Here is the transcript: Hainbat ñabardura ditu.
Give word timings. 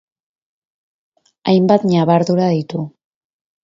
Hainbat 1.53 1.81
ñabardura 1.93 2.47
ditu. 2.57 2.79